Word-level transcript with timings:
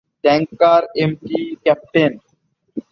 Tanker 0.23 0.81
MT 0.95 1.39
"captain." 1.63 2.11